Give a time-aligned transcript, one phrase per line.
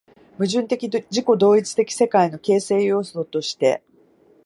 [0.39, 3.83] 矛盾的自己同一的世界の形成要素として